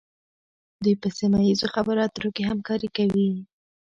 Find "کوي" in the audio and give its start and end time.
2.97-3.29